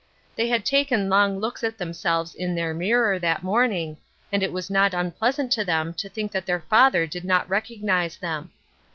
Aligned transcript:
They 0.35 0.47
had 0.47 0.65
taken 0.65 1.09
long 1.09 1.37
looks 1.39 1.63
at 1.63 1.77
themselves 1.77 2.33
in 2.33 2.55
their 2.55 2.73
mirror, 2.73 3.19
that 3.19 3.43
morning, 3.43 3.97
and 4.31 4.41
it 4.41 4.51
was 4.51 4.67
not 4.67 4.95
un 4.95 5.11
pleasant 5.11 5.51
to 5.51 5.63
them 5.63 5.93
to 5.93 6.09
think 6.09 6.31
that 6.31 6.47
their 6.47 6.61
father 6.61 7.05
did 7.05 7.23
not 7.23 7.47
recognize 7.47 8.17
them. 8.17 8.51